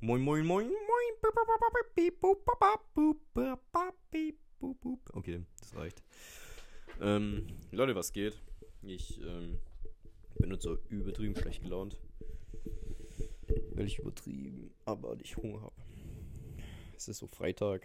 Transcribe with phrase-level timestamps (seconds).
[0.00, 0.78] Moin, moin, moin, moin.
[5.12, 6.04] Okay, das reicht.
[7.00, 8.40] Ähm, Leute, was geht?
[8.82, 9.58] Ich ähm,
[10.38, 12.00] bin jetzt so übertrieben schlecht gelaunt.
[13.72, 15.74] Weil ich übertrieben, aber nicht Hunger habe.
[16.96, 17.84] Es ist so Freitag.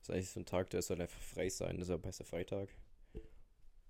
[0.00, 1.78] Das ist eigentlich so ein Tag, der soll einfach frei sein.
[1.78, 2.68] Deshalb heißt der Freitag.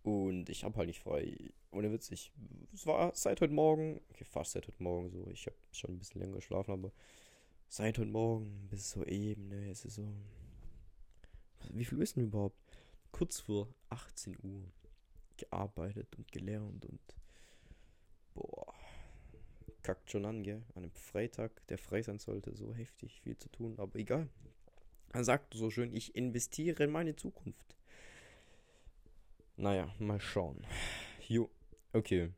[0.08, 1.36] Und ich habe halt nicht frei.
[1.70, 2.32] Ohne Witz, ich,
[2.72, 5.28] es war seit heute Morgen, okay, fast seit heute Morgen so.
[5.30, 6.92] Ich habe schon ein bisschen länger geschlafen, aber
[7.68, 10.08] seit heute Morgen bis so eben, ne, es ist so.
[11.74, 12.56] Wie viel ist denn überhaupt?
[13.12, 14.62] Kurz vor 18 Uhr
[15.36, 17.00] gearbeitet und gelernt und.
[18.32, 18.72] Boah.
[19.82, 20.62] Kackt schon an, gell?
[20.74, 24.30] An einem Freitag, der frei sein sollte, so heftig viel zu tun, aber egal.
[25.12, 27.77] Er sagt so schön, ich investiere in meine Zukunft.
[29.58, 30.64] Naja, mal schauen.
[31.26, 31.50] Jo,
[31.92, 32.30] okay.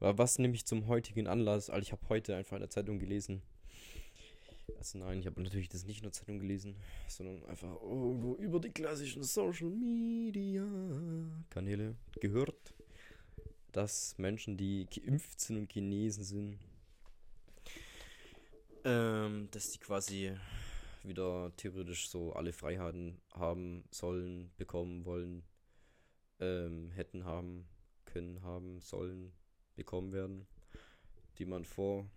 [0.00, 1.70] Was nehme ich zum heutigen Anlass?
[1.70, 3.42] Also ich habe heute einfach in der Zeitung gelesen.
[4.76, 6.74] Also nein, ich habe natürlich das nicht in der Zeitung gelesen,
[7.06, 10.64] sondern einfach irgendwo über die klassischen Social Media
[11.48, 12.74] Kanäle gehört,
[13.70, 16.58] dass Menschen, die geimpft sind und genesen sind,
[18.84, 20.32] ähm, dass die quasi
[21.04, 25.44] wieder theoretisch so alle Freiheiten haben sollen, bekommen wollen,
[26.40, 27.68] ähm, hätten haben
[28.04, 29.32] können, haben sollen,
[29.76, 30.46] bekommen werden,
[31.38, 32.10] die man vor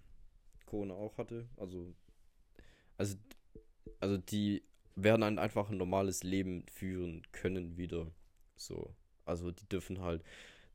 [0.66, 1.48] Corona auch hatte.
[1.58, 1.94] Also,
[2.98, 3.16] also,
[4.00, 4.64] also die
[4.96, 8.12] werden dann einfach ein normales Leben führen können wieder.
[8.56, 10.24] So, also die dürfen halt.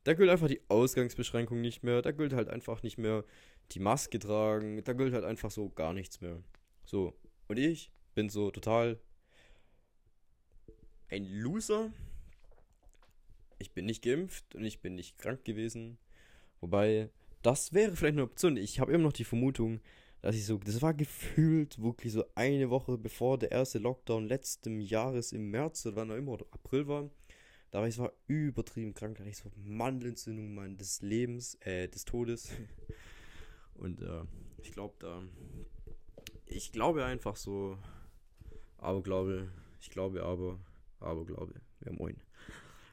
[0.03, 2.01] Da gilt einfach die Ausgangsbeschränkung nicht mehr.
[2.01, 3.25] Da gilt halt einfach nicht mehr
[3.71, 4.83] die Maske tragen.
[4.83, 6.41] Da gilt halt einfach so gar nichts mehr.
[6.85, 7.13] So.
[7.47, 8.99] Und ich bin so total
[11.09, 11.91] ein Loser,
[13.59, 15.97] ich bin nicht geimpft und ich bin nicht krank gewesen.
[16.61, 17.09] Wobei,
[17.41, 18.57] das wäre vielleicht eine Option.
[18.57, 19.81] Ich habe immer noch die Vermutung,
[20.21, 24.81] dass ich so, das war gefühlt wirklich so eine Woche bevor der erste Lockdown letzten
[24.81, 27.09] Jahres im März oder wann auch immer, oder April war.
[27.71, 31.87] Da war ich so übertrieben krank, da hatte ich so Mandelentzündung mein, des Lebens, äh,
[31.87, 32.49] des Todes.
[33.75, 34.23] Und äh,
[34.63, 35.21] ich glaube da,
[36.45, 37.77] ich glaube einfach so,
[38.77, 40.59] aber glaube, ich glaube aber,
[40.99, 41.53] aber glaube,
[41.85, 42.17] ja moin.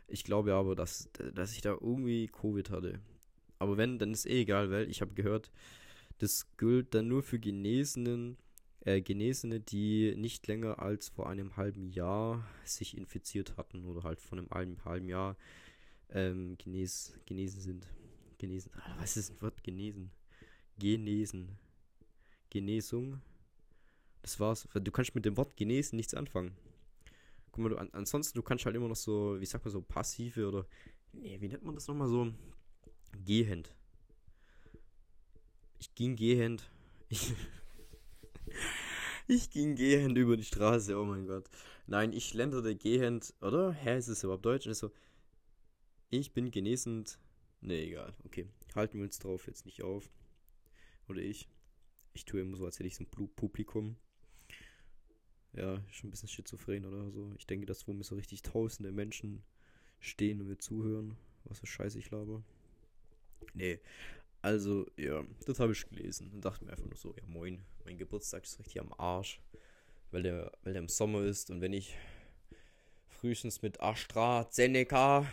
[0.06, 3.00] Ich glaube aber, dass, dass ich da irgendwie Covid hatte.
[3.58, 5.50] Aber wenn, dann ist eh egal, weil ich habe gehört,
[6.18, 8.36] das gilt dann nur für Genesenen,
[8.80, 14.20] äh, Genesene, die nicht länger als vor einem halben Jahr sich infiziert hatten oder halt
[14.20, 15.36] von einem halben, halben Jahr
[16.10, 17.86] ähm, genes, genesen sind.
[18.38, 18.70] Genesen.
[18.76, 19.62] Ah, was ist ein Wort?
[19.62, 20.10] Genesen.
[20.78, 21.56] Genesen.
[22.50, 23.20] Genesung.
[24.22, 24.68] Das war's.
[24.72, 26.52] Du kannst mit dem Wort genesen nichts anfangen.
[27.54, 29.80] Guck mal, du, an, ansonsten, du kannst halt immer noch so, wie sagt man so,
[29.80, 30.66] passive oder,
[31.12, 32.32] nee, wie nennt man das nochmal so?
[33.24, 33.76] Gehend.
[35.78, 36.68] Ich ging gehend.
[37.08, 37.32] Ich,
[39.28, 41.48] ich ging gehend über die Straße, oh mein Gott.
[41.86, 43.70] Nein, ich schlenderte gehend, oder?
[43.70, 44.66] Hä, ist es überhaupt Deutsch?
[44.66, 44.90] Und so,
[46.10, 47.20] ich bin genesend.
[47.60, 48.16] Nee, egal.
[48.24, 50.10] Okay, halten wir uns drauf jetzt nicht auf.
[51.08, 51.48] Oder ich.
[52.14, 53.96] Ich tue immer so, als hätte ich so ein Publikum
[55.56, 57.32] ja, schon ein bisschen schizophren oder so.
[57.38, 59.42] Ich denke, dass wo mir so richtig tausende Menschen
[60.00, 62.42] stehen und mir zuhören, was für Scheiße ich laber.
[63.54, 63.78] Nee,
[64.44, 67.96] also, ja, das habe ich gelesen und dachte mir einfach nur so, ja moin, mein
[67.96, 69.40] Geburtstag ist richtig am Arsch,
[70.10, 71.96] weil der, weil der im Sommer ist und wenn ich
[73.08, 75.26] frühestens mit AstraZeneca,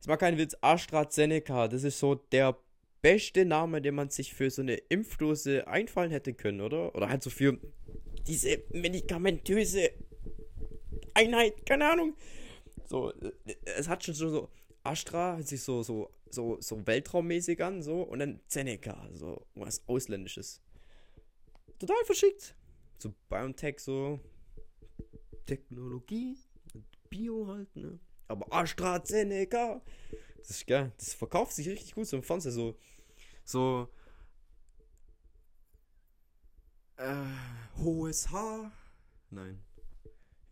[0.00, 2.58] es war kein Witz, AstraZeneca, das ist so der
[3.02, 6.94] beste Name, den man sich für so eine Impfdose einfallen hätte können, oder?
[6.94, 7.58] Oder halt so für
[8.26, 9.90] diese medikamentöse
[11.14, 12.16] Einheit, keine Ahnung.
[12.86, 13.32] So, äh,
[13.64, 14.48] es hat schon so,
[14.82, 19.82] Astra hört sich so, so, so, so weltraummäßig an, so, und dann Zeneca, so was
[19.88, 20.60] Ausländisches.
[21.78, 22.54] Total verschickt.
[22.98, 24.20] So BioNTech, so
[25.44, 26.36] Technologie,
[27.08, 27.98] Bio halt, ne?
[28.28, 29.80] Aber AstraZeneca,
[30.38, 30.92] das ist geil.
[30.96, 32.76] Das verkauft sich richtig gut so im Fernseher, so,
[33.44, 33.88] so,
[36.96, 37.24] äh,
[37.78, 38.72] hohes Haar.
[39.30, 39.60] Nein.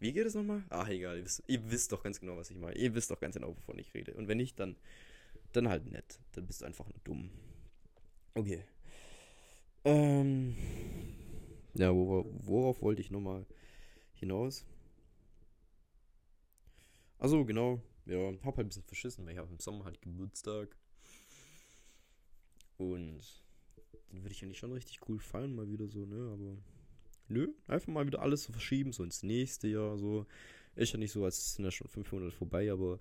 [0.00, 0.62] Wie geht es nochmal?
[0.70, 1.17] Ach, egal.
[1.17, 2.76] Ihr wisst, ihr wisst, doch ganz genau, was ich meine.
[2.76, 4.14] Ihr wisst doch ganz genau, wovon ich rede.
[4.14, 4.76] Und wenn nicht, dann,
[5.52, 6.19] dann halt nett.
[6.32, 7.31] Dann bist du einfach nur dumm.
[8.35, 8.64] Okay.
[9.85, 10.56] Ähm.
[11.75, 13.47] Ja, wor worauf wollte ich nochmal
[14.14, 14.64] hinaus?
[17.19, 17.81] Also genau.
[18.06, 20.76] Ja, hab halt ein bisschen verschissen, weil ich habe im Sommer halt Geburtstag.
[22.76, 23.44] Und
[24.14, 26.31] den würde ich eigentlich schon richtig cool fallen, mal wieder so, ne?
[26.32, 26.56] Aber
[27.28, 30.26] nö, einfach mal wieder alles so verschieben, so ins nächste Jahr, so.
[30.76, 32.99] Ist ja nicht so, als sind ja schon 500 vorbei, aber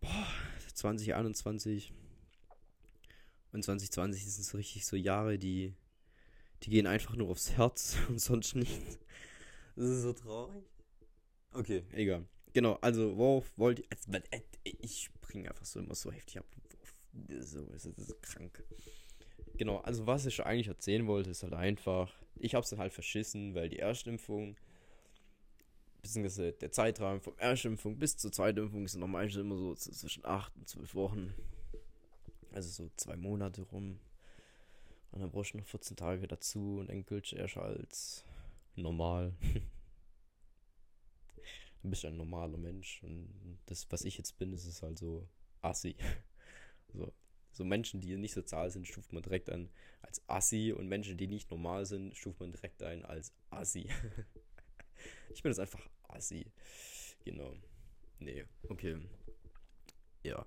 [0.00, 0.26] boah,
[0.74, 1.92] 2021
[3.52, 5.74] und 2020 sind so richtig so Jahre, die,
[6.62, 8.98] Die gehen einfach nur aufs Herz und sonst nichts.
[9.76, 10.64] Das ist so traurig.
[11.52, 12.26] Okay, egal.
[12.52, 13.86] Genau, also worauf wollt ihr.
[13.90, 14.12] Also,
[14.62, 16.46] ich springe einfach so immer so heftig ab.
[17.40, 18.62] So, das ist krank.
[19.58, 22.12] Genau, also was ich eigentlich erzählen wollte, ist halt einfach.
[22.36, 24.56] Ich hab's dann halt verschissen, weil die Erstimpfung
[26.02, 30.68] beziehungsweise der Zeitraum vom Erschimpfung bis zur Zweitimpfung ist meistens immer so zwischen 8 und
[30.68, 31.32] 12 Wochen.
[32.52, 34.00] Also so zwei Monate rum.
[35.12, 38.24] Und dann brauchst du noch 14 Tage dazu und dann gilt erst als
[38.74, 39.34] normal.
[41.82, 45.26] du bist ein normaler Mensch und das, was ich jetzt bin, ist es halt so
[45.60, 45.96] assi.
[46.94, 47.10] So,
[47.52, 49.70] so Menschen, die nicht sozial sind, stuft man direkt an
[50.00, 53.88] als assi und Menschen, die nicht normal sind, stuft man direkt ein als assi.
[55.34, 56.46] Ich bin jetzt einfach assi.
[57.24, 57.56] Genau.
[58.18, 58.98] Nee, okay.
[60.22, 60.46] Ja.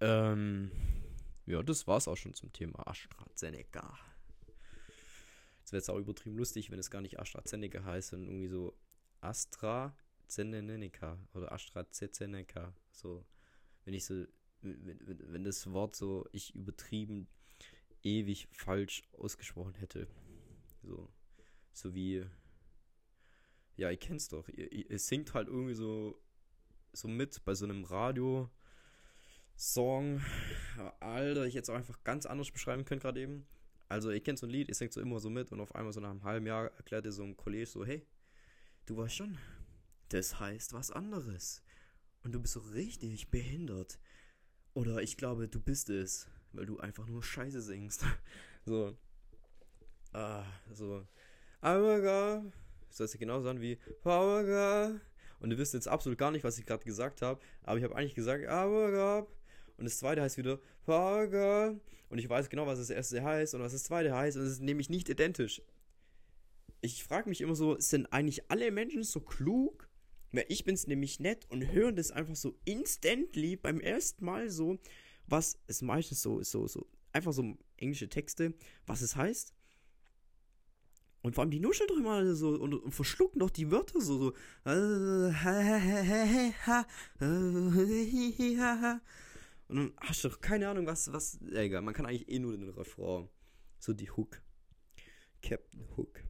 [0.00, 0.70] Ähm,
[1.46, 3.98] ja, das war's auch schon zum Thema AstraZeneca.
[5.64, 8.78] Es wäre jetzt auch übertrieben lustig, wenn es gar nicht AstraZeneca heißt, sondern irgendwie so
[9.20, 12.74] AstraZeneca oder AstraZeneca.
[12.92, 13.24] So,
[13.84, 14.26] wenn ich so,
[14.64, 17.28] wenn, wenn, wenn das Wort so ich übertrieben
[18.02, 20.08] ewig falsch ausgesprochen hätte.
[20.82, 21.08] So,
[21.72, 22.24] so wie
[23.76, 24.48] ja, ihr kennt's doch.
[24.48, 26.20] Ihr, ihr, singt halt irgendwie so,
[26.92, 28.50] so mit bei so einem Radio.
[29.56, 30.20] Song,
[31.00, 33.46] Alter, ich jetzt auch einfach ganz anders beschreiben können gerade eben.
[33.88, 35.92] Also, ihr kennt so ein Lied, ihr singt so immer so mit und auf einmal
[35.92, 38.04] so nach einem halben Jahr erklärt ihr so ein Kollege so, hey,
[38.86, 39.38] du weißt schon,
[40.08, 41.62] das heißt was anderes.
[42.22, 43.98] Und du bist so richtig behindert.
[44.74, 48.04] Oder ich glaube, du bist es, weil du einfach nur Scheiße singst.
[48.64, 48.96] so.
[50.12, 51.06] Ah, so.
[51.60, 52.44] Aber gar
[52.96, 55.00] soll es genauso an wie Power.
[55.40, 57.40] Und ihr wisst jetzt absolut gar nicht, was ich gerade gesagt habe.
[57.62, 59.26] Aber ich habe eigentlich gesagt, Power Girl.
[59.76, 61.74] Und das zweite heißt wieder Power.
[62.08, 64.36] Und ich weiß genau, was das erste heißt und was das zweite heißt.
[64.36, 65.62] Und es ist nämlich nicht identisch.
[66.80, 69.83] Ich frage mich immer so, sind eigentlich alle Menschen so klug?
[70.34, 74.50] Weil ich bin es nämlich nett und hören das einfach so instantly beim ersten Mal
[74.50, 74.78] so,
[75.26, 78.54] was es meistens so ist, so, so, einfach so englische Texte,
[78.84, 79.54] was es heißt.
[81.22, 84.18] Und vor allem die nuscheln doch immer so und, und verschlucken doch die Wörter so.
[84.18, 84.34] so.
[89.68, 91.40] Und dann hast du doch keine Ahnung, was, was.
[91.52, 93.28] Egal, man kann eigentlich eh nur den Refrain.
[93.78, 94.42] So die Hook.
[95.40, 96.20] Captain Hook.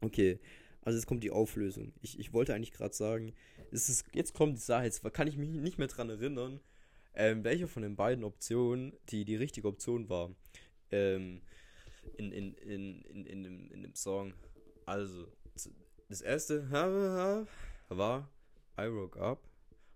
[0.00, 0.38] Okay,
[0.82, 1.92] also jetzt kommt die Auflösung.
[2.00, 3.34] Ich, ich wollte eigentlich gerade sagen,
[3.70, 6.60] es ist, jetzt kommt die Sache, jetzt kann ich mich nicht mehr dran erinnern,
[7.14, 10.30] ähm, welche von den beiden Optionen die die richtige Option war.
[10.90, 11.42] Ähm,
[12.16, 14.32] in, in, in, in, in, dem, in dem Song.
[14.86, 15.26] Also,
[16.08, 18.28] das erste war
[18.78, 19.42] I Woke Up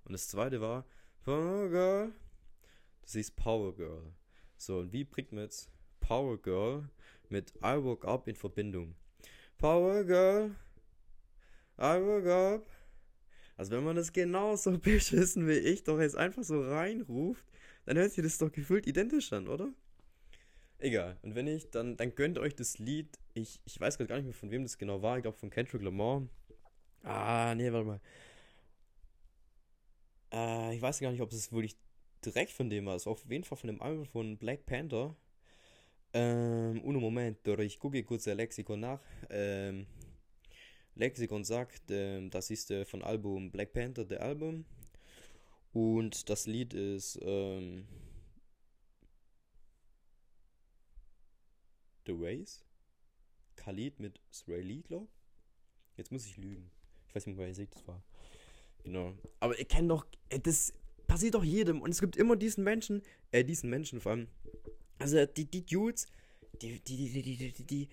[0.05, 0.85] und das zweite war
[1.25, 2.13] Power Girl.
[3.03, 4.13] Das hieß Power Girl.
[4.57, 5.71] So, und wie bringt man jetzt
[6.01, 6.89] Power Girl
[7.29, 8.95] mit I Woke Up in Verbindung?
[9.59, 10.55] Power Girl,
[11.83, 12.67] I Woke Up.
[13.57, 17.45] Also wenn man das genauso beschissen wie ich doch jetzt einfach so reinruft,
[17.85, 19.73] dann hört sich das doch gefühlt identisch an, oder?
[20.79, 21.19] Egal.
[21.23, 23.19] Und wenn nicht, dann, dann gönnt euch das Lied.
[23.35, 25.17] Ich, ich weiß gerade gar nicht mehr, von wem das genau war.
[25.17, 26.23] Ich glaube, von Kendrick Lamar.
[27.03, 28.01] Ah, nee, warte mal.
[30.33, 31.77] Äh, ich weiß gar nicht, ob es wirklich
[32.25, 32.97] direkt von dem war.
[32.97, 35.17] Es war auf jeden Fall von dem Album von Black Panther.
[36.15, 39.01] Ähm, uno momento, ich gucke kurz der Lexikon nach.
[39.31, 39.87] Ähm,
[40.95, 44.65] Lexikon sagt, ähm, das ist äh, von Album Black Panther, der Album.
[45.73, 47.87] Und das Lied ist, ähm,
[52.07, 52.65] The Race.
[53.57, 55.09] Khalid mit Lee, glaub.
[55.97, 56.71] Jetzt muss ich lügen.
[57.09, 58.03] Ich weiß nicht mehr, wer das war.
[58.83, 59.15] Genau.
[59.41, 60.07] Aber ihr kennt doch,
[60.43, 60.73] das
[61.07, 61.81] passiert doch jedem.
[61.81, 64.29] Und es gibt immer diesen Menschen, äh, diesen Menschen vor allem.
[64.99, 66.07] Also die, die Dudes,
[66.61, 67.89] die, die, die, die, die, die, die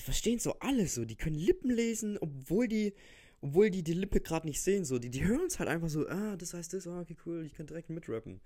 [0.00, 1.04] verstehen so alles so.
[1.04, 2.94] Die können Lippen lesen, obwohl die,
[3.40, 4.84] obwohl die die Lippe gerade nicht sehen.
[4.84, 7.44] So, die, die hören es halt einfach so, ah, das heißt das, ah, okay, cool,
[7.44, 8.40] ich kann direkt mitrappen.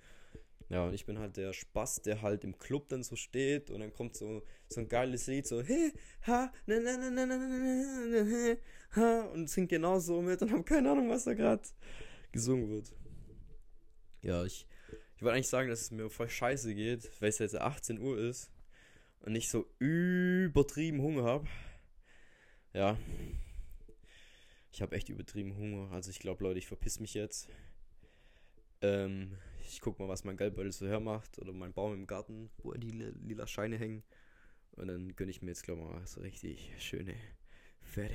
[0.71, 3.81] Ja, und ich bin halt der Spaß, der halt im Club dann so steht und
[3.81, 5.93] dann kommt so, so ein geiles Lied, so, he,
[6.27, 8.57] ha, na, na, na, na, na, na, na, na,
[8.97, 11.63] ha, und singt genauso mit und hab keine Ahnung, was da gerade
[12.33, 12.93] gesungen wird.
[14.21, 14.67] Ja, ich,
[15.17, 18.19] ich wollte eigentlich sagen, dass es mir voll scheiße geht, weil es jetzt 18 Uhr
[18.19, 18.51] ist
[19.21, 21.49] und ich so übertrieben Hunger habe.
[22.73, 22.97] Ja.
[24.73, 25.93] Ich habe echt übertrieben Hunger.
[25.93, 27.49] Also ich glaube, Leute, ich verpiss mich jetzt.
[28.81, 32.73] Ähm, ich guck mal, was mein Geldbeutel so hermacht oder mein Baum im Garten, wo
[32.73, 34.05] die lila Scheine hängen.
[34.73, 37.15] Und dann gönne ich mir jetzt, glaube ich, mal so richtig schöne,
[37.81, 38.15] fette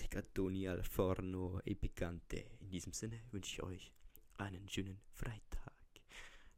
[0.00, 2.44] Rigatoni al forno e picante.
[2.60, 3.92] In diesem Sinne wünsche ich euch
[4.38, 5.72] einen schönen Freitag.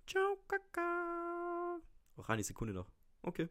[0.06, 1.80] Ciao, Kaka.
[2.16, 2.95] Auch eine Sekunde noch.
[3.26, 3.48] Okay.